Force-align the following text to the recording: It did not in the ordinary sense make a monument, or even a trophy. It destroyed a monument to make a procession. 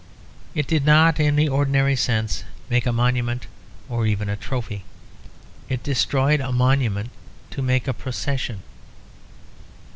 It 0.55 0.65
did 0.65 0.83
not 0.83 1.19
in 1.19 1.35
the 1.35 1.47
ordinary 1.47 1.95
sense 1.95 2.43
make 2.71 2.87
a 2.87 2.91
monument, 2.91 3.45
or 3.87 4.07
even 4.07 4.29
a 4.29 4.35
trophy. 4.35 4.83
It 5.69 5.83
destroyed 5.83 6.41
a 6.41 6.51
monument 6.51 7.11
to 7.51 7.61
make 7.61 7.87
a 7.87 7.93
procession. 7.93 8.63